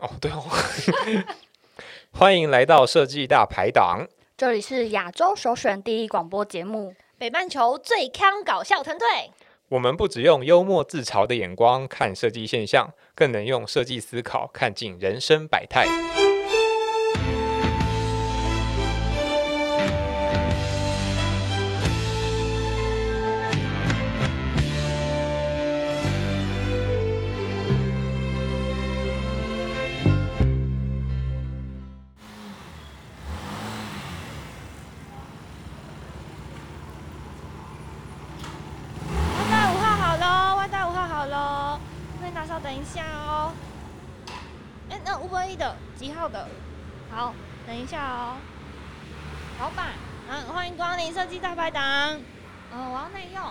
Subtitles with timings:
[0.00, 0.44] 哦，对哦，
[2.12, 4.06] 欢迎来到设计大排档。
[4.36, 9.06] 这里是亚洲首选第一广播节目，北半球最康搞笑团队。
[9.70, 15.86] 我们不只用幽默自嘲的眼光看设计现象，更能用设计思考看尽人生百态。
[45.68, 46.48] 的几号的？
[47.10, 47.34] 好，
[47.66, 48.36] 等一下哦。
[49.60, 49.92] 老板，
[50.30, 51.82] 嗯，欢迎光临设计大排档。
[52.72, 53.42] 嗯，我要内用。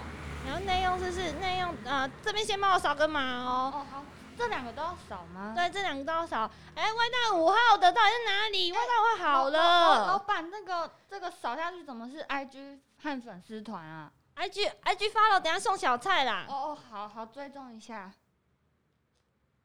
[0.46, 3.72] 然后内用就是内用，呃，这边先帮我扫个码哦。
[3.76, 4.04] 哦，好，
[4.38, 5.54] 这两个都要扫吗？
[5.56, 6.50] 对，这两个都要扫。
[6.74, 8.72] 哎、外带五号的到底在哪里？
[8.72, 10.20] 外带五号好了老。
[10.20, 16.46] 板，那个这个扫下去怎么是 IG 和粉丝团啊？IG IG 发了，等下送小菜啦。
[16.48, 18.12] 哦哦，好好追踪一下。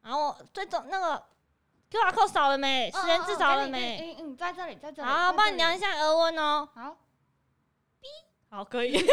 [0.03, 1.25] 然后最终那个
[1.93, 2.91] QR code 扫了没？
[2.91, 4.17] 十人至少了没？
[4.19, 5.09] 嗯嗯，在这里，在这里。
[5.09, 5.79] 好，帮你量一。
[5.79, 6.67] 下额温哦。
[6.75, 6.97] 好
[8.01, 8.09] ，B，
[8.49, 8.97] 好，可以。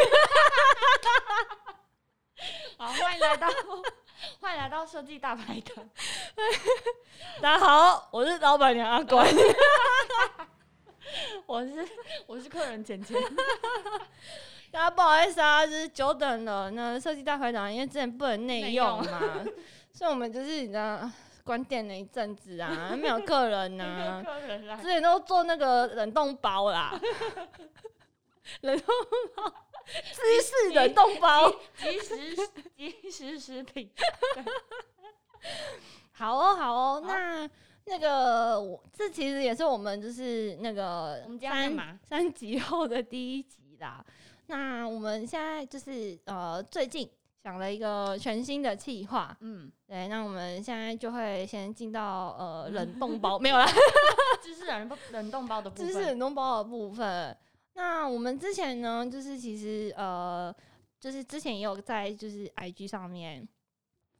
[2.78, 3.50] 好，欢迎来到
[4.40, 5.90] 欢迎来到设计大排档。
[7.42, 9.28] 大家好，我是老板娘阿关。
[11.46, 11.86] 我是
[12.28, 13.22] 我是客人浅浅。
[14.72, 16.72] 大家不好意思啊，就是久等了。
[16.72, 19.20] 那设计大排档因为之前不能内用嘛，
[19.92, 21.12] 所以我们就是你知道
[21.50, 26.92] 关店了一阵子啊， 没有客人呐、客人来之前都做那个冷冻包啦，
[28.62, 28.88] 冷冻
[29.36, 29.52] 包，
[30.14, 31.52] 芝士冷冻包。
[31.76, 32.16] 即时
[32.78, 33.90] 即时食品。
[36.12, 37.50] 好哦，好哦，那
[37.86, 44.06] 那个我这其实也是我们就是那个三嘛三集后的第一集啦。
[44.46, 47.10] 那我们现在就是呃最近
[47.50, 53.66] 想了一个全新的计划，嗯，对，那我们现在就会先进到呃冷冻包，没有啦，
[54.40, 55.88] 芝士冷冻冷冻包的部分。
[55.88, 57.36] 芝士冷冻包的部分。
[57.74, 60.54] 那我们之前呢，就是其实呃，
[61.00, 63.48] 就是之前也有在就是 IG 上面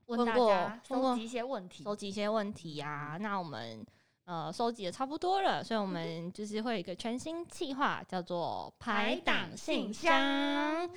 [0.08, 1.84] 问问过大家收集一些问题。
[1.84, 3.86] 收集一些问题呀、那我们
[4.26, 10.90] 呃收集的差不多了，所以我嗯 们就是会有一个全新计划，叫做排排档档信箱。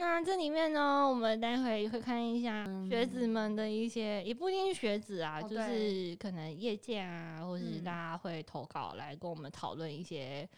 [0.00, 10.48] 那这里面呢，我们待会会看一下嗯学子们的一些，也不一定是学子啊，哦就是可能业界啊，或是嗯大家会投稿来跟我们讨论一些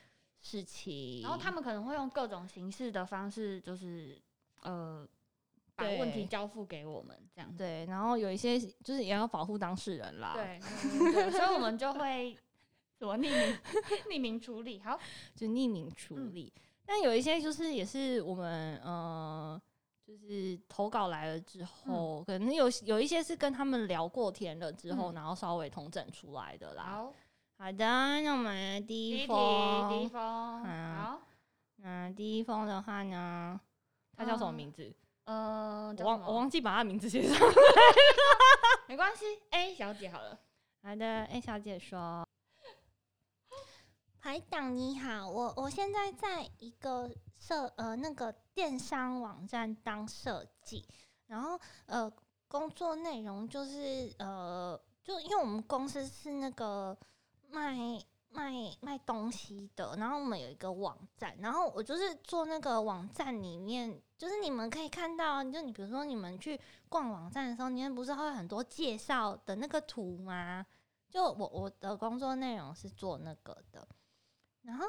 [0.43, 1.23] 事情。
[1.23, 4.21] 然后他们可能会用各种形式的方式，就是
[4.61, 5.09] 呃，
[5.75, 7.57] 把对问题交付给我们这样子。
[7.57, 10.61] 对，然后有一些就是也要保护当事人啦，，对
[10.99, 12.37] 对对，所以我们就会
[12.99, 13.59] 怎么匿名
[14.11, 14.81] 匿名处理。
[14.81, 15.01] 好，
[15.35, 16.53] 就匿名处嗯理。
[16.93, 19.63] 但有一些就是也是我们呃，
[20.05, 26.83] 就是投稿来了之后，可能有有一些是跟他们聊过天了之后，嗯然后稍微统整出来的啦。
[26.83, 27.13] 好，
[27.59, 31.21] 好的，那我们来第一第一题，封，第一封，嗯好，
[31.77, 33.61] 那第一封的话呢，
[34.17, 34.93] 他叫什么嗯名字？
[35.27, 37.39] 呃，我叫什么忘我忘记把他名字写上。
[38.89, 40.37] 没关系，A 小姐好了。
[40.83, 42.27] 好的，A 小姐说。
[44.23, 50.87] 排档你好，我我现在在一个设呃那个电商网站当设计，
[51.27, 52.13] 然后呃
[52.47, 56.95] 工作内容就是呃就因为我们公司是那个
[57.49, 57.75] 卖
[58.29, 66.61] 卖卖东西的，然后我们有一个网站，然后我就是做那个网站里面，就是你们可以看到，就你比如说你们去
[66.91, 70.67] 逛网站的时候，你们不是会有很多介绍的那个图吗？
[71.09, 73.89] 就我我的工作内容是做那个的，
[74.71, 74.87] 然后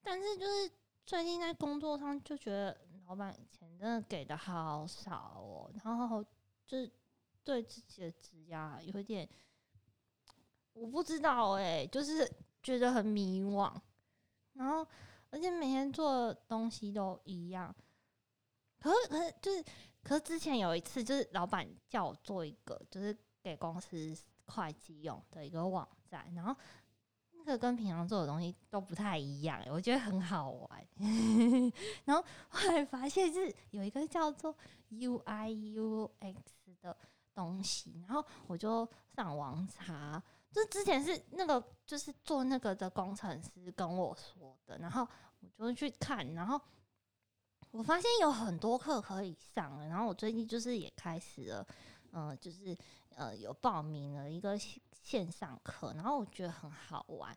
[0.00, 0.72] 但是就是
[1.04, 2.74] 最近在工作上就觉得
[3.06, 6.24] 老板钱真的给的好少哦，然后
[6.66, 6.90] 就是
[7.44, 9.28] 对自己的职涯有一点
[10.72, 12.26] 我不知道哎、就是
[12.62, 13.74] 觉得很迷惘，
[14.54, 14.86] 然后
[15.30, 17.74] 而且每天做的东西都一样，
[18.80, 19.64] 可是可是就是
[20.02, 24.16] 可是之前有一次就是老板叫我做一个就是给公司
[24.46, 26.54] 会计用的一个网站，然后
[27.48, 30.86] 这个跟平常做的东西都不太一样、我觉得很好玩。
[32.04, 34.54] 然后后来发现是有一个叫做
[34.90, 36.36] UI UX
[36.82, 36.94] 的
[37.34, 38.86] 东西，然后我就
[39.16, 40.22] 上网查，
[40.52, 45.08] 就之前是那个就是做那个的工程师跟我说的，然后
[45.56, 46.60] 我就去看，然后
[47.70, 51.66] 我发现有很多课可以上了，然后我最近就是也开始了，
[52.12, 52.76] 嗯、就是
[53.16, 54.54] 呃有报名了一个
[55.08, 57.34] 线上课，然后我觉得很好玩，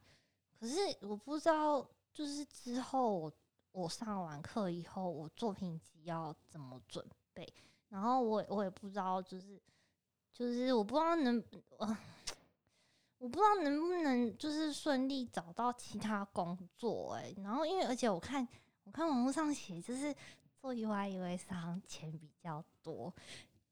[0.59, 3.31] 可是我不知道就是之后我
[3.71, 7.47] 我上完课以后，我作品集要怎么准备，
[7.88, 9.57] 然后我我也不知道就是
[10.33, 11.41] 就是我不知道能
[11.77, 11.97] 呃。
[13.18, 18.45] 我不知道能不能就是顺利找到其他工作哎、然后因为而且我看
[18.83, 20.12] 我看网络上写就是
[20.59, 23.13] 做 UI UX 好像钱比较多，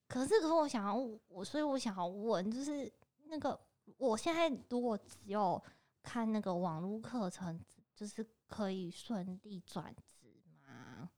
[0.07, 0.93] 可是可是我想要
[1.27, 2.93] 我所以我想要问就是
[3.23, 3.59] 那个
[3.97, 5.61] 我现在如果只有
[6.03, 7.59] 看那个网络课程，
[7.95, 11.09] 就是可以顺利转职吗？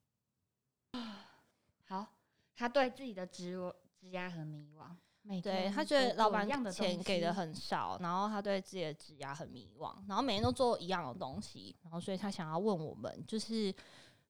[1.87, 2.07] 好，
[2.55, 13.73] 他对自己的职职涯很迷惘，每对他觉得老板钱给的很少，然后他对自己的职涯很迷惘，然后每天都做一样的东西，然后所以他想要问我们，就是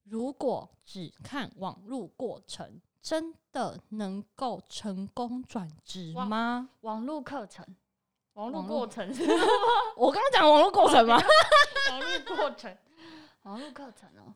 [0.04, 6.70] 如果只看网络过程，真的能够成功转职哇吗？
[6.82, 7.66] 网络课程，
[8.34, 9.24] 网络过程是
[9.98, 11.18] 我刚刚讲网络过程吗？
[11.92, 12.78] 网络过程，
[13.44, 14.34] 网络课程哦。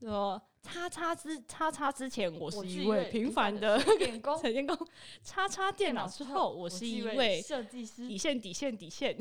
[0.00, 4.88] 说叉叉之叉叉之前，我我是一位平凡的电工，工，
[5.22, 9.16] 叉叉电脑之后，我是一位设计师，底线底线底线。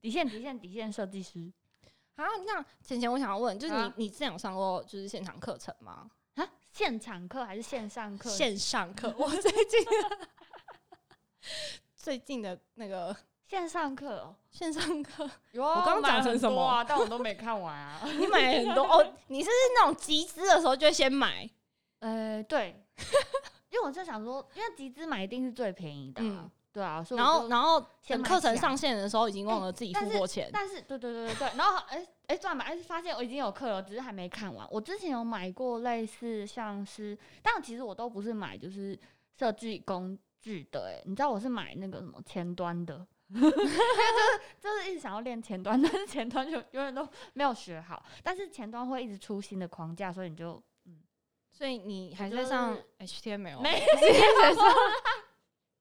[0.00, 1.50] 底线 底线底线设计师
[2.14, 6.08] 啊，那浅浅，我想要问，就是你、啊你之前有上过就是现场课程吗？
[6.34, 8.30] 啊，现场课还是线上课？
[8.30, 9.80] 线上课，我最近
[11.94, 13.14] 最近的那个
[13.46, 16.62] 线上课哦，线上课，有我刚刚讲成什么？
[16.62, 16.84] 啊？
[16.84, 18.00] 但我都没看完啊。
[18.18, 18.84] 你买了很多？
[18.84, 21.48] 哦，你是那种集资的时候就先买，
[22.00, 22.84] 呃，对，
[23.70, 26.50] 因为我就想说，因为集资买一定是最便宜的、啊，嗯。
[26.70, 34.64] 对啊，所以然后然后等课程上线的时候已经忘了自己付过钱，但是对对对对对，然后哎哎转吧，哎发现我已经有课了，只是还没看完。
[34.70, 38.96] 我之前有买过类似像是，但其实我都不是买就是
[39.36, 51.00] 设计工具的、哎，你知道我是买那个什么前端的， 因为就是就是一直想要练前端， 但是前端就永远都没有学好，但是前端会一直出新的框架，所以你就嗯。
[51.50, 54.64] 所以你还就在上 HTML 没学上，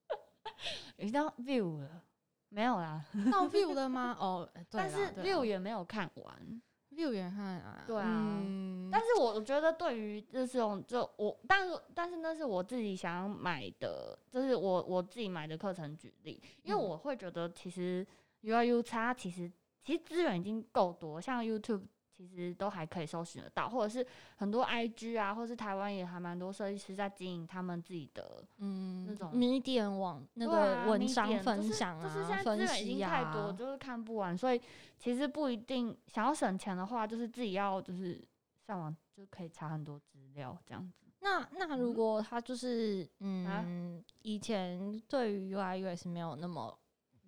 [0.97, 2.01] 已经到 view 了，
[2.49, 4.15] 没有啦，到 view 了吗？
[4.19, 6.61] 哦，对但是 view 也没有看完。
[6.97, 8.39] View 也看啊，对啊。
[8.41, 8.89] 嗯。
[8.91, 16.83] 但是我我觉得对于这种就我，但是但是那是我自己想要买的，就是我我自己买的课程举例，因为嗯。
[16.83, 18.05] 我会觉得其实
[18.43, 19.51] UI U 差其实
[19.83, 21.83] 其实资源已经够多，像 YouTube
[22.17, 24.05] 其实都还可以搜寻得到，或者是
[24.37, 34.59] 很多 IG 啊，或是台湾也还蛮多设计师在经营他们自己的嗯那种 Medium 网那个文章分就是享就是现啊，分在资源已析经太多，啊，就是看不完，所以
[34.97, 38.19] 其实不一定想要省钱的话，就是自己要就是
[38.65, 41.05] 上网就可以查很多资料这样子。
[41.19, 43.03] 那那如嗯果他就是
[43.47, 46.77] 啊嗯，以前对于 UI US 没有那么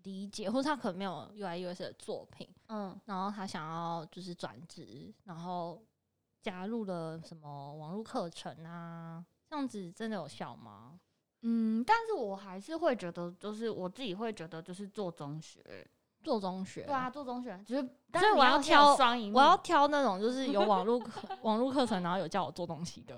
[0.03, 5.83] 理解，或者他可能没有 UI US 的作品，嗯，然后他想要就是转职，然后
[6.42, 11.00] 加入了什么网络课程啊，这样子真的有效吗？
[11.42, 15.88] 嗯，但是我还是会觉得，就是我自己会觉得，就是做中学，
[16.21, 23.18] 做中学，对啊，做中学，就是，所但是以我要挑双赢，我要挑那种就是有网络课 网络课程，然后有叫我做东西的。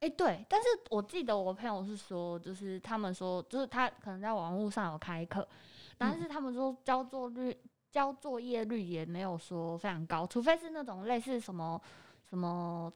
[0.00, 5.46] 哎、对，但是我记得我朋友是说，就是他们说，就是他可能在网络上有开课，
[5.98, 7.54] 但嗯是他们说交作率、
[7.90, 11.80] 交作业率也没有说非常高，除非是那种类似什么
[12.28, 12.92] 什么，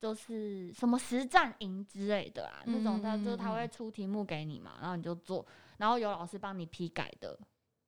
[0.00, 5.46] 就是什么实战营之类的啊，那种他就是他会嗯出题目给你嘛，然后你就做，
[5.78, 7.38] 然后有老师帮你批改的，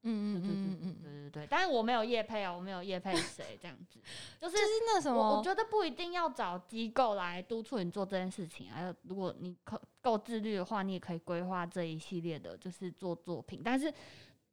[0.02, 3.98] 嗯嗯嗯嗯嗯对对对，但是我没有业配啊，我没有业配谁这样子，
[4.40, 13.60] 就是就是那什么，我觉得不一定要找机构来督促你做这件事情，还有如果你够够自律的话，你也可以规划这一系列的，就是做作品。
[13.64, 13.92] 但是，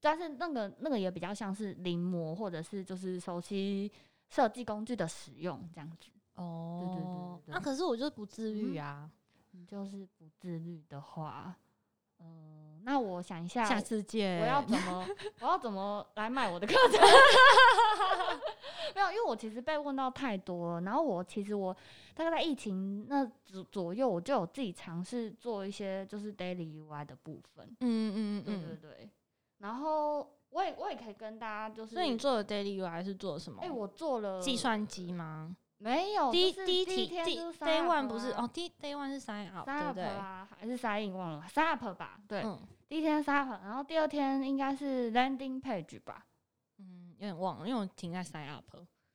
[0.02, 3.90] 但是那个那个也比较像是临摹，或者是就是熟悉
[4.28, 6.10] 设计工具的使用这样子。
[6.36, 9.10] 哦，对对对对那、可是我就是不自律啊。
[9.52, 11.54] 你就是不自律的话，
[12.20, 14.40] 嗯、那我想一下，下次见。
[14.42, 15.06] 我要怎么
[15.42, 17.00] 我要怎么来卖我的课程？
[18.96, 20.82] 没有，因为我其实被问到太多了。
[20.82, 21.76] 然后我其实我
[22.16, 27.68] 大概在疫情那左左右，我就有自己尝试做一些就是 daily UI 的部分。
[27.82, 28.78] 嗯嗯嗯嗯嗯。
[28.80, 29.10] 对对。
[29.62, 33.62] 然后我也我也可以跟大家就是，所以你做的 daily UI 是做什么？
[33.62, 35.56] 哎、我做了计算机吗？
[35.78, 40.04] 没有第一第一题第天就是 day one 不是哦，第 day one 是 sign up 对不对？
[40.04, 42.20] 啊，还是 sign in 忘了 sign up 吧？
[42.28, 46.26] 对，嗯第一天 sign up，然后第二天应该是 landing page 吧？
[46.78, 48.66] 嗯，有点忘了，因为我停在 sign up。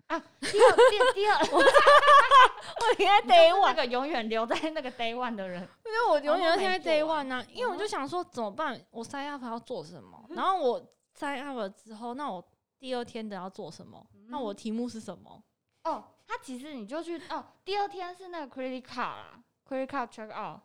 [0.08, 5.60] 啊，第二第第二， 我我应该 day one，那个永远留在那个 day one 的人。
[5.84, 8.80] 因为我永远都现在 day one 呢、因为我就想说怎么办？
[8.90, 10.25] 我 sign up 要做什么？
[10.30, 10.80] 然后我
[11.18, 12.44] sign up 了之后，那我
[12.78, 14.06] 第二天的要做什么？
[14.28, 15.42] 那我题目是什么？
[15.84, 20.60] 哦，他其实你就去哦，第二天是那个 credit card 啦，credit card check out，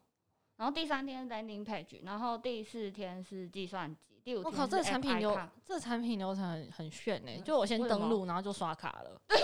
[0.57, 4.10] 然后第三天是 landing page，然后第四天是计算机，
[4.43, 9.21] 我靠，这个是产品流卡，这个产品流程很很炫呢、嗯就我先登录，然后就刷卡了。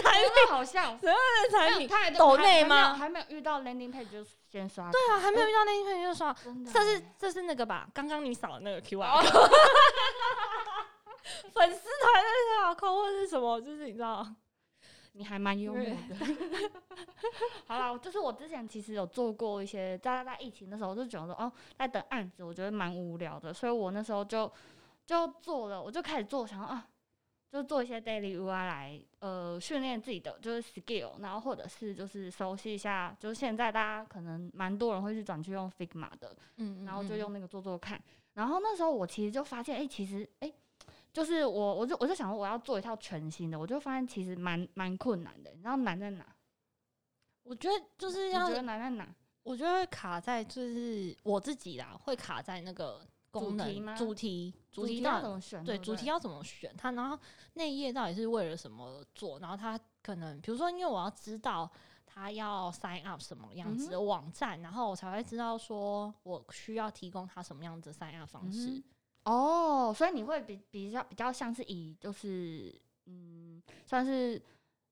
[0.00, 1.08] 产品好像这
[1.50, 6.32] 产品没有他还抖还还没有内吗还没有遇到 landing page 就先刷卡，对啊，还没有遇到 landing page 就刷。
[6.72, 7.88] 这是欸这是那个吧？
[7.92, 9.20] 刚刚你扫的那个 QR
[11.52, 13.60] 粉丝团的 QR code 或者是什么？
[13.60, 14.24] 就是你知道，
[15.18, 16.16] 你还蛮幽默的。
[17.66, 24.50] 好啦，就是我之前其实有做过一些，在在疫情的时候，我就觉得说哦，在等案子，我觉得蛮无聊的，所以我那时候就
[25.04, 26.88] 就做了，我就开始做，想说啊，
[27.50, 38.00] 就做一些 daily UI 来呃训练自己的就是 skill，然后或者是就是熟悉一下，就是现在大家可能蛮多人会去转去用 Figma 的，嗯然后就用那个做做看。
[38.34, 40.52] 然后那时候我其实就发现，哎、其实哎、
[41.12, 45.50] 就是我我就我就想说我要做一套全新的，我就发现其实蛮蛮困难的。
[45.52, 46.24] 你知道难在哪？
[47.42, 49.14] 我觉得就是要你觉得难在哪？
[49.42, 53.00] 我觉得会卡在就是我自己啦，会卡在那个
[53.30, 55.64] 功能主题吗主题主题到要怎么选？
[55.64, 57.18] 对主题要怎么选它，然后
[57.54, 61.70] 那一页到底是为了什么做，然后它可能比如说，因为我要知道
[62.04, 68.68] 它要 sign up 什么样子的网站，然后我才会知道说我需要提供它什么样子的 sign up 方式。
[68.72, 68.84] 嗯
[69.28, 72.74] 哦，所以你会比比较比较像是以就是
[73.06, 74.40] 嗯，算是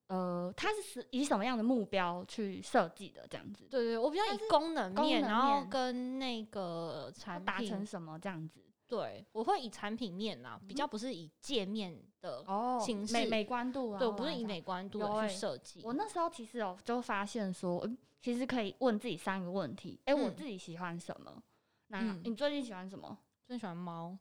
[0.09, 3.67] 呃，它是是以什么样的目标去设计的这样子？
[3.71, 8.61] 对对，我比较以功能面，然后跟那个要产达成，什么这样子？
[8.89, 15.81] 对我会以产品面啊，比较不是以界面的，哦形式美美观度啊，对，我不是以美观度去欸设计。
[15.83, 20.01] 我那时候其实哦就发现说，嗯，其实可以问自己三个问题。
[20.05, 21.43] 哎、我嗯自己喜欢什么？
[21.89, 23.19] 那、嗯你最近喜欢什么？
[23.45, 24.17] 最喜欢猫，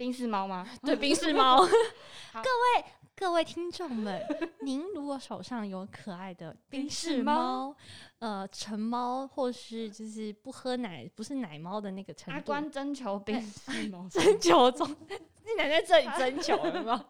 [0.00, 0.66] 冰室猫吗？
[0.82, 1.58] 对，冰室猫。
[2.32, 4.18] 各位各位听众们，
[4.62, 7.76] 您如果手上有可爱的冰室猫，
[8.18, 14.86] 呃，成猫或是就是不喝奶，不是奶猫的那个程度，阿关征求冰室猫， 征求中，
[15.44, 17.04] 竟然在这里征求了吗？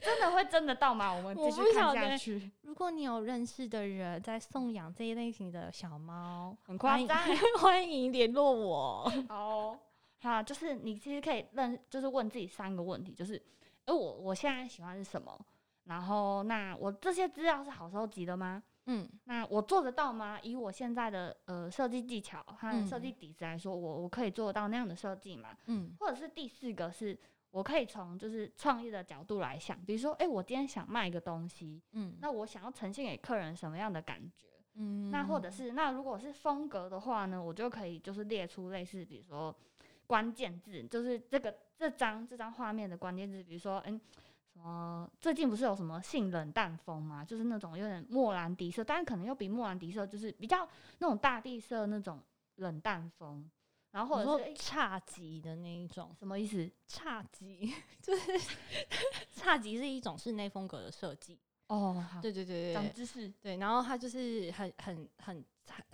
[0.00, 1.12] 真的会真的到吗？
[1.12, 7.18] 我们继续看下去，如果你有认识的人在送养这一类型的小猫，很夸张。
[7.58, 9.12] 欢迎联络我。
[9.30, 9.76] 哦，
[10.20, 13.40] 好，就是你其实可以认，就是问自己三个问题，就是，
[13.84, 15.38] 哎、我我现在喜欢是什么？
[15.84, 18.62] 然后，那我这些资料是好收集的吗？
[18.88, 20.38] 嗯那我做得到吗？
[20.42, 25.56] 以我现在的呃设计技巧和嗯设计底子来说，我我可以做得到那样的设计吗？
[25.66, 27.18] 嗯或者是第四个是，
[27.50, 34.46] 我可以从就是创意的角度来想，比如说，哎、我今天想卖一个东西，嗯，那我想要呈现给客人什么样的感觉？
[34.74, 39.54] 嗯那或者是那如果是风格的话呢，我就可以就是列出类似，比如说
[40.06, 44.00] 关键字，就是这个这张这张画面的关键字，比如说嗯。
[44.52, 45.10] 什么？
[45.20, 47.22] 最近不是有什么性冷淡风嘛？
[47.22, 50.66] 就是那种有点莫兰迪色，但是可能又比莫兰迪色就是比较
[50.98, 52.22] 那种大地色那种
[52.54, 53.50] 冷淡风。
[53.90, 56.14] 然后或者是、诶差级的那一种。
[56.18, 56.70] 什么意思？
[56.88, 57.70] 侘寂
[58.00, 58.32] 就是
[59.34, 63.28] 侘寂是一种室内风格的设计，哦，对对对对长知识。
[63.42, 65.44] 对，然后它就是很很很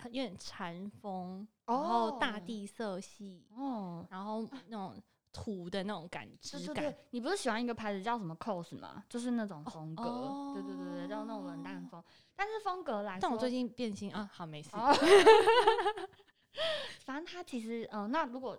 [0.05, 5.01] 有点禅风，然后大哦地色系，哦，然后那种
[5.31, 9.03] 土的那种感对质感你不是喜欢一个牌子叫什么 cos 吗？
[9.09, 12.03] 就是那种风格，哦对对对对，叫那种冷淡风。
[12.35, 14.93] 但是风格来说，但我最近变心啊，好没事，哦，
[17.05, 18.57] 反正它其实，嗯、那如果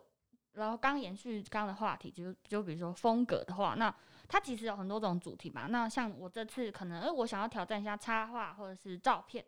[0.52, 3.92] 然后刚延续刚刚的话题，就就比如说风格的话，那
[4.28, 5.66] 它其实有很多种主题嘛。
[5.66, 9.44] 那像我这次可能，哎、我想要挑战一下插画或者是照片，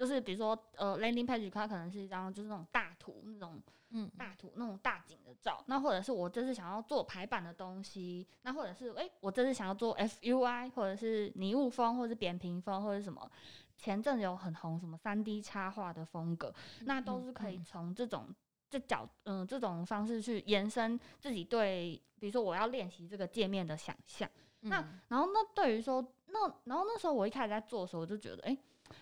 [0.00, 13.30] 就是比如说呃，landing page 它可能是一张就是那种大图那种嗯大图那种大景的照，那或者是我这次想要做排版的东西，那或者是诶，我这次想要做 FUI，或者是拟物风，或者是扁平风，或者什么。
[13.76, 16.54] 前阵子有很红什么三 D 插画的风格，
[16.86, 18.34] 那都是可以嗯从这种
[18.70, 24.26] 这角嗯、这种方式去延伸自己对，比如说我要练习这个界面的想象。
[24.60, 28.56] 那嗯然后那对于说那然后那时候我一开始在做的时候，我就觉得，哎、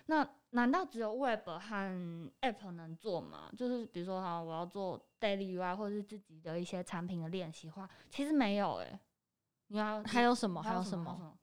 [0.05, 3.49] 那难道只有 Web 和 App 能做吗？
[3.57, 8.99] 就是比如说哈，我要做 Daily UI 或者是自己的一些产品的练习话，其实没有哎、
[9.67, 10.61] 你要还有什么？
[10.61, 11.37] 还还有什么？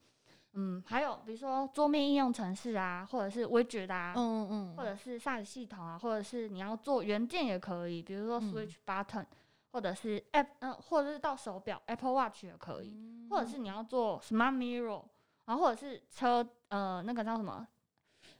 [0.58, 9.26] 嗯，还有比如说桌面应用程式啊，或者是 Widget 啊，嗯嗯或者是 SaaS 系统啊，或者是你要做元件也可以，比如说嗯 Switch Button，、
[9.72, 12.90] 或者是 App，嗯、或者是到手表 Apple Watch 也可以。
[12.94, 15.02] 嗯或者是你要做 Smart Mirror
[15.46, 17.66] 然后或者是车呃那个叫什么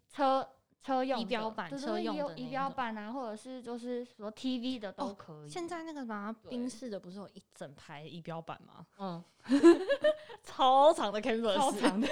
[0.09, 0.49] 车
[0.83, 5.49] 车用仪表板对车用仪表板啊，或者是就是说 TV 的都哦可以。
[5.51, 8.87] 现在那个什么宾士的不是有一整排仪表板吗？
[8.99, 9.25] 嗯，
[10.43, 12.07] 超长的 canvas，超长的，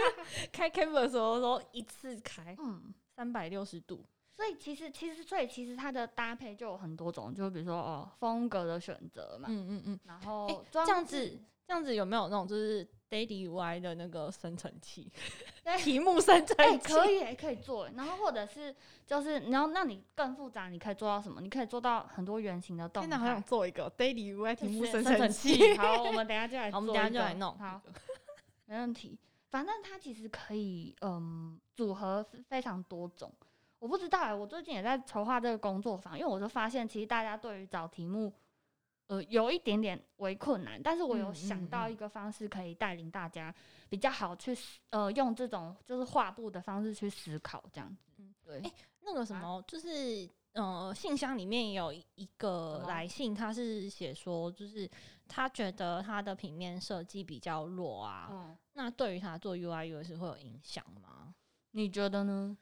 [0.52, 2.92] 开 canvas 的时候都一次开嗯。
[3.16, 4.02] 三百六十度。
[4.32, 11.38] 所以其实其实所以其实它的搭配就有很多种，就比如说哦风格的选择嘛，嗯嗯嗯，然后这样子
[11.70, 15.08] 这样子有没有那种就是 Daily UI 的那个生成器
[15.62, 15.78] 对？
[15.78, 17.92] 题目生成哎、器可以、欸，可以做欸。
[17.96, 18.74] 然后或者是
[19.06, 21.40] 就是你要让你更复杂，你可以做到什么？
[21.40, 23.40] 你可以做到很多圆形的动现在，好想。
[23.44, 25.76] 做一个 Daily UI 题目生生成器。
[25.76, 27.56] 好， 我们等下就来好，做，我们等下就来弄。
[27.56, 27.80] 好，
[28.66, 29.16] 没问题。
[29.50, 33.32] 反正它其实可以，嗯，组合非常多种。
[33.78, 38.32] 我不知道哎、我最近也在筹划这个工作坊，因为我就发现，其实大家对于找题目，
[39.10, 40.80] 呃，有一点点为困难。
[40.80, 43.52] 但是我有嗯想到一个方式，可以带领大家
[43.88, 48.12] 比较好去思，呃，用这种就是画布的方式去思考，这样子。
[48.18, 54.88] 嗯对，诶那个什啊么，就是呃，信箱里面有一个来信，他是写说，就是
[55.26, 61.34] 他觉得他的平面设计比较弱啊，嗯，那对于他做 UI UX 会有影响吗？
[61.72, 62.56] 你觉得呢？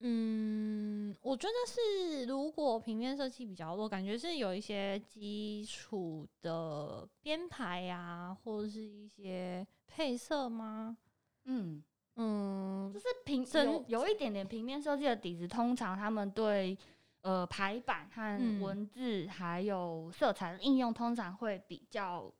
[0.00, 10.96] 嗯，我觉得是，如果平面设计比较弱，感觉是有一些基础的编排啊，或者是一些配色吗？
[11.44, 11.82] 嗯，
[12.16, 16.76] 嗯就，是平真有有一点点平面设计的底子，通常他们对
[17.22, 22.30] 呃排版和嗯文字还有色彩的应用，通常会比较，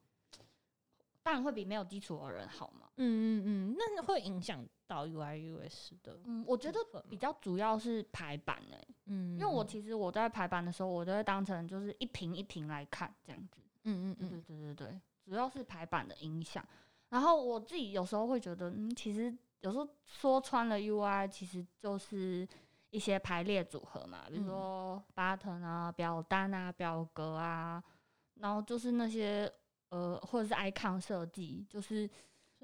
[1.22, 2.90] 当然会比没有基础的人好嘛。
[2.96, 13.60] 嗯嗯嗯，那会影响到 UIUS 的嗯，我觉得比较主要是排版诶、嗯，因为我其实我在排版的时候，我都会当成就是一屏一屏来看这样子。
[13.84, 14.44] 嗯嗯嗯。
[14.46, 16.64] 对对对，主要是排版的影响。
[17.10, 22.46] 然后我自己有时候会觉得，嗯，其实有时候说穿了 UI，其实就是
[22.90, 27.82] 一些排列组合嘛，比如嗯说 button 啊、表单啊、表格啊，
[28.36, 29.50] 然后就是那些
[29.90, 32.08] 呃，或者是 icon 设计，就是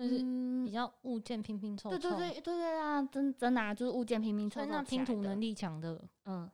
[0.00, 6.50] 就是嗯比较物件拼拼凑凑，对对对对对啊，真真的啊，就是物件拼拼凑那拼图能力强的嗯，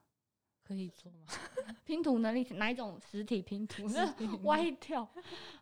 [0.64, 1.26] 可以做吗？
[1.84, 3.84] 拼图能力哪一种实体拼图？
[4.44, 5.08] 歪掉。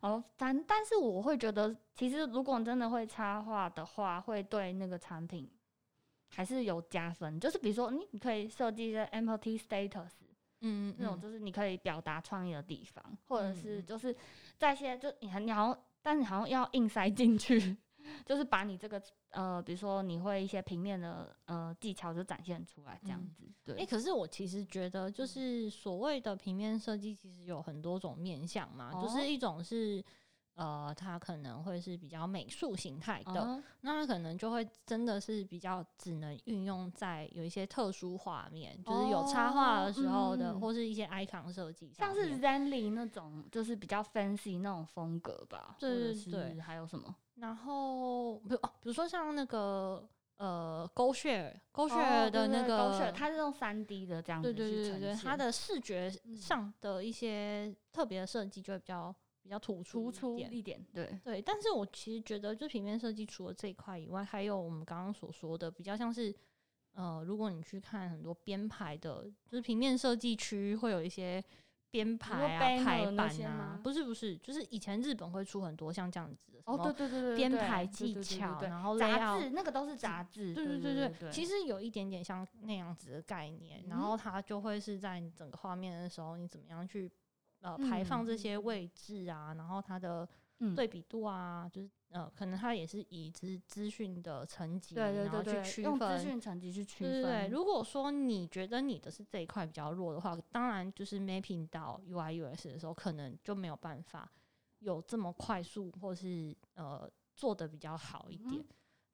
[0.01, 5.51] 哦，但但是我会觉得，其实如果真的会插画的话，会对那个产品
[6.31, 7.38] 还是有加分。
[7.38, 10.09] 就是比如说，你你可以设计一些 empathy status
[10.62, 14.16] 嗯那种，就是你可以表达创意的地方，或者是就是
[14.57, 17.77] 在一些就你很你好像，但你好像要硬塞进去。
[18.27, 23.51] 就是把你这个呃，比如说你会一些平面的呃技巧就展现出来，这样嗯子。
[23.64, 30.05] 对，哎、可是我其实觉得，就是所谓的平面设计，其实有很多种面向嘛，就哦是一种是。
[30.55, 47.14] 呃，它可能会是比较美术形态的，嗯那它可能就会真的是比较只能运用在有一些特殊画面，就是有插画的时候的，或是一些 icon 设计，像是 Zenly 那种，就是比较 fancy 那种风格吧，对对对还有什么？
[47.35, 56.37] 然后比如哦，比如说像那个呃 Share Go 哦 Share 的那个，狗血，它是用三 D 的这样子对对去对对对，呈现，它的视觉嗯。
[56.37, 59.12] 上的一些特别的设计就会比较
[59.45, 60.53] 比较突出出一点。
[60.55, 66.35] 一点，对，对，但是我其实觉得，就平面设计除了这一块以外，还有我们刚刚所说的，比较像是，
[66.95, 71.45] 呃，如果你去看很多编排的，就是平面设计区会有一些
[71.91, 87.13] 编排啊、排版啊吗，不是不是，就是以前日本会出很多像这样子的，哦，对对对对，编排技对对对巧，然后杂志那个都是杂志，对对对对其实有一点点像那样子的概念，然嗯后它就会是在你整个画面的时候，你怎么样去
[87.64, 96.20] 呃排放这些位置啊，然后它的嗯对比度啊，就是呃，可能它也是以资资讯的层级，对对然后对对，去区用资分。
[96.20, 104.31] 讯层级去区对对对，分，如果说你觉得你的是这一块比较弱的话，当然就是 mapping 到 UI US 的时候，可能就没有办法
[104.81, 108.61] 有这么快速，或是呃做的比较好一点。
[108.61, 108.64] 嗯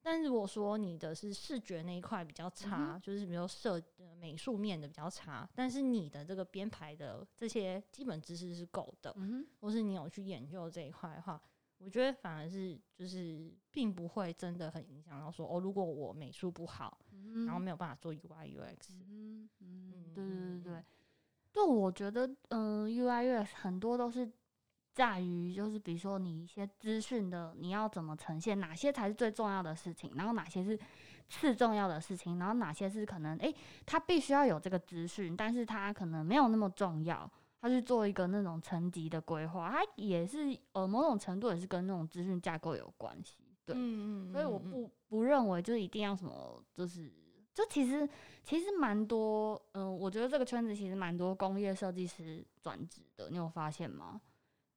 [0.03, 11.41] 但如果说你的是视觉那一块比较差，嗯就是比如设呃美术面的比较差，但是你的这个编排的这些基本知识是够的，嗯或是你有去研究这一块的话，
[11.77, 20.63] 我觉得反而是就是并不会真的很影响到说哦，如果我美术不好，哼，然后没有办法做 UI UX，嗯嗯嗯，对对嗯。
[20.63, 20.83] 对对，
[21.53, 24.31] 对，我觉得嗯、UI UX 很多都是
[24.93, 30.77] 在于就是比如说你一些资讯的你要怎么呈现，哪些才是最重要的事情，然后哪些是
[31.29, 37.29] 次重要的事情，然后哪些是可能诶，他必须要有这个资讯，但是他可能没有那么重要。
[37.63, 43.37] 他去做一个那种层级的规划，它也是呃某种程度也是跟那种资讯架构有关系。
[43.63, 47.13] 对，嗯所以我不不认为就一定要什么，就是
[47.53, 48.09] 就其实
[48.43, 54.19] 其实蛮多，嗯、我觉得这个圈子其实蛮多工业设计师转职的，你有发现吗？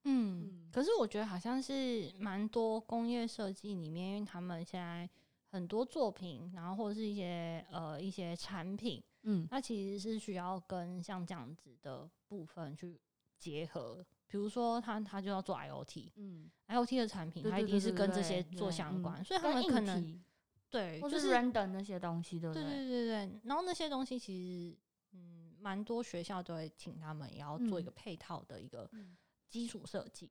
[0.05, 0.49] 嗯。
[0.49, 5.09] 嗯，可是我觉得好像是蛮多工业设计里面，因为他们现在
[5.51, 9.47] 很多作品，然后或者是一些呃一些产品，嗯。
[9.49, 12.99] 它其实是需要跟像这样子的部分去
[13.37, 14.05] 结合。
[14.27, 20.21] 比如说他他就要做 IOT，IoT 嗯，的产品，对它一定是跟这些做相关，所以他们可能
[20.69, 23.05] 对，就是是 render 那些东西，对不对对对？
[23.05, 24.77] 对，然后那些东西其实，
[25.13, 27.85] 嗯，蛮多学校都会请他们也要做一嗯。
[27.85, 29.15] 个配套的一个嗯
[29.55, 30.29] 基础设计，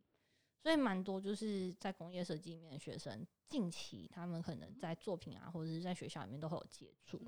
[0.63, 7.19] 所以蛮多就是在工业设计里面的学生，近期他们可能在作品啊，或者是在学校里面都会有接触。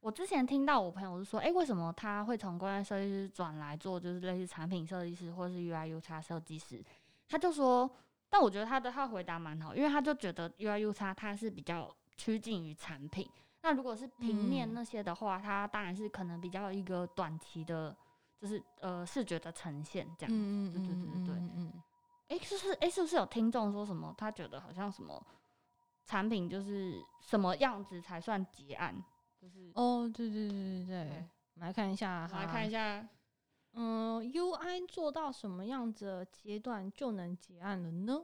[0.00, 6.82] 我之前听到我朋友是说，哎、为什么他会从工业设计师转来做就是类似产品设计师或是 UI UX 设计师？
[7.28, 7.90] 他就说，
[8.30, 13.28] 但我觉得他的他回答蛮好，因为他就觉得 UI UX 它是比较趋近于产品。
[13.60, 17.94] 那如果是平面嗯那些的话，它当然是可能比较一个短期的，
[18.40, 20.34] 就是呃视觉的呈现这样。
[20.34, 21.82] 嗯对对对对对嗯嗯，
[22.28, 24.14] 哎、就是哎、是不是有听众说什么？
[24.16, 25.22] 他觉得好像什么
[26.06, 28.94] 产品就是什么样子才算结案？
[29.40, 33.06] 就是哦，对对对对对对，我们来看一下，我们来看一下，
[33.72, 38.22] 嗯，UI 做到什么样子的阶段就能结案了呢？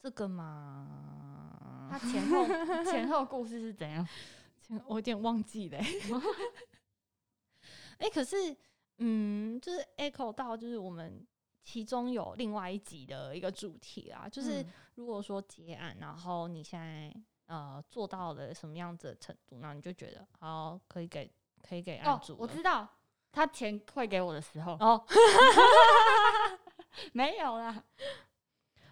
[0.00, 2.46] 这个嘛， 它前后
[2.84, 4.06] 前后故事是怎样？
[4.60, 6.00] 前我有点忘记了欸。
[7.98, 8.56] 哎、可是，
[8.98, 11.26] 嗯，就是 echo 到，就是我们
[11.62, 14.72] 其中有另外一集的一个主题啦，就是嗯。
[14.94, 17.12] 如果说结案，然后你现在
[17.46, 21.28] 呃做到了什么样子的程度，那你就觉得好可以给
[21.68, 22.88] 可以给案哦主，了我知道，
[23.32, 25.04] 他钱退给我的时候哦。
[27.12, 27.82] 没有啦。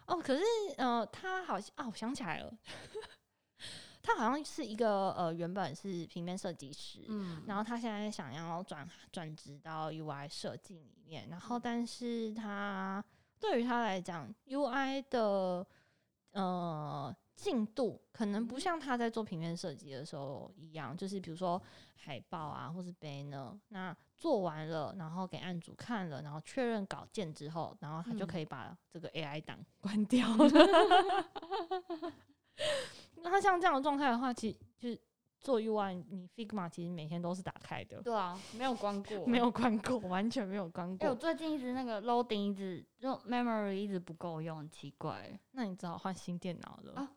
[0.07, 0.43] 哦，可是
[0.77, 2.53] 呃，他好像啊，我想起来了，
[4.03, 7.43] 他好像是一个呃原本是平面设计师，嗯。
[7.47, 11.41] 然后他现在想要转转职到 UI 设计里面，然嗯。
[11.41, 13.03] 后但是他
[13.39, 15.67] 对于他来讲，UI 的
[16.33, 18.47] 呃进度可能嗯。
[18.47, 21.61] 不像他在做平面设计的时候一样，就是比如说
[21.97, 28.27] 海报啊，或是 banner，那做完了，然后给案主看了，然后确认稿件之后，然后他就嗯。
[28.27, 30.27] 可以把这个 AI 档关掉。
[33.23, 35.01] 那像这样的状态的话，其实就是
[35.41, 39.39] 做 UI，你 Figma 其实每天都是打开的，对啊，没有关过， 没。
[39.39, 41.15] 有关过，完全没有关过哎、我。
[41.17, 45.39] 最近一直那个 loading 一直就 memory 一直不够用，很奇怪。
[45.53, 46.95] 那你只好换新电脑了。
[46.95, 47.11] 啊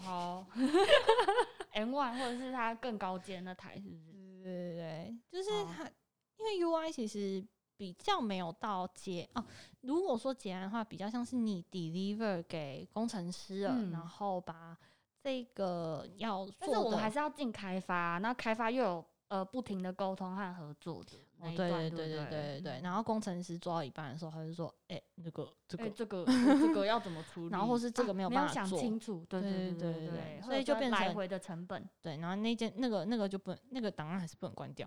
[0.00, 0.46] 好，
[1.72, 4.12] M one 或者是它更高阶那台是不是？
[4.42, 5.90] 对对对，就是好它，
[6.38, 7.44] 因为 UI 其实
[7.76, 9.44] 比较没有到结哦。
[9.82, 14.76] 如果说结案的话，比较像是你 deliver 给工程师了，嗯然后把
[15.24, 27.48] 这个要做但是我们还是要进开发，那开发又有呃不停的沟通和合作的哦，对，对对对对对然后工程师做到一半的时候，他就说：“哎、那个这哎、个，这个这个要怎么处理？
[27.56, 31.88] 然后或是这个没有办法做清楚，对对对对对所以就变成这来回的成本。
[32.02, 34.86] 对，然后那件那个那个就不能，那个档案还是不能关掉。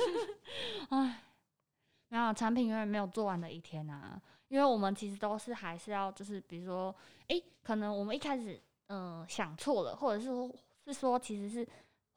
[0.90, 1.22] 唉，
[2.08, 6.94] 没有产品永远没有做完的一天啊，因为我们其实都是还是要就是比如说，
[7.28, 11.66] 诶，可能我们一开始嗯、呃想错了，或者是说是说其实是。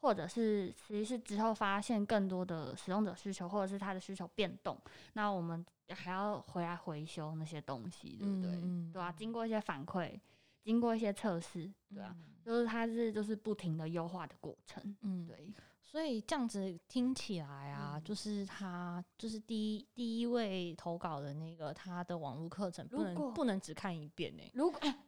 [0.03, 4.77] 或者是其实是之后发现更多的使用者需求，或者是他的需求变动，
[5.13, 8.51] 那我们还要回来回修那些东西，对不对？
[8.51, 10.19] 嗯对啊，经过一些反馈，
[10.61, 24.77] 经过一些测试，对啊，就是它是就是不停的优化的过程，嗯，对，所以这样子听起来啊，嗯就是他就是第一第一位投稿的那个他的网络课程不能不能只看一遍呢、如果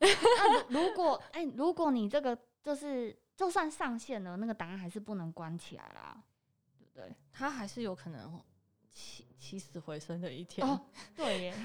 [0.70, 6.24] 如如果哎、如果你这个就是就算上线了，那个档案还是不能关起来啦，
[6.78, 7.16] 对不对？
[7.32, 8.42] 它还是有可能
[8.92, 11.56] 起起死回生的一天，哦， 对耶，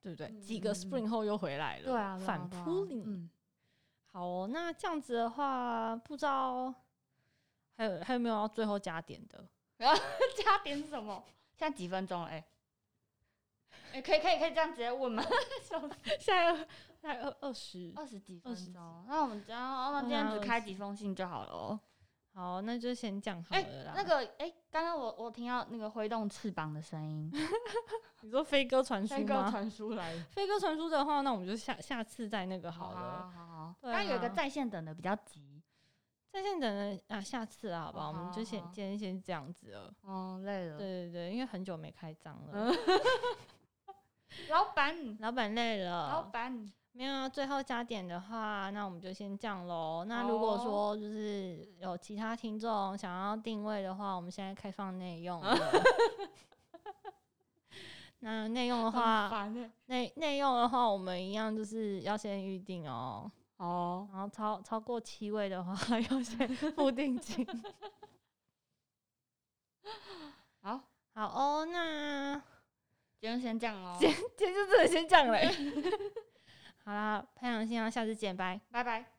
[0.00, 0.28] 对不对？
[0.40, 3.02] 几个嗯 Spring 后又回来了，对啊，反扑你。
[3.06, 3.28] 嗯，
[4.06, 6.74] 好哦，那这样子的话，不知道
[7.76, 9.46] 还有还有没有要最后加点的？
[9.78, 11.22] 加点什么？
[11.54, 12.28] 现在几分钟了？
[12.28, 12.44] 哎、
[13.92, 15.22] 哎、可以可以可以这样直接问吗？
[15.62, 16.66] 笑死，现在
[17.02, 17.92] 二大概二二十。
[17.96, 21.80] 二十几分钟，那我们这样，那今天只开几封信就好了哦。
[22.34, 23.92] 好，那就先讲好哎、了啦。
[23.96, 27.32] 那个，哎、刚刚我我听到那个挥动翅膀的声音，
[28.22, 29.50] 你说飞鸽传书那个吗？
[29.50, 33.30] 传书来，飞鸽传书的话，那我们就下下次再那个好了。
[33.34, 33.74] 好好好。
[33.80, 35.60] 对刚刚有一个啊在线等的比较急，
[36.30, 38.10] 在线等的啊，下次啊，好不好？
[38.10, 39.92] 哦我们就先好好今天先这样子了。
[40.02, 40.78] 哦，累了。
[40.78, 43.00] 对对对，因为很久没开张了， 嗯
[44.50, 50.04] 老板，老板累了老，板，没有要最后加点的话，那我们就先这样喽。
[50.08, 55.56] 那如果说就是有其他听众想要定位的话，我们现在开放内用了。
[58.18, 59.48] 那内用的话，
[59.86, 63.30] 内内用的话，我们一样就是要先预定哦。
[63.58, 65.72] 哦，然后超超过七位的话，
[66.10, 67.46] 要先付定金。
[70.62, 70.80] 好，
[71.14, 72.34] 好哦，那
[73.20, 75.48] 今天先这样哦，今天就真的先这样嘞。
[76.88, 78.58] 好啦，潘阳先生，下次见，拜。
[78.70, 79.17] 拜拜。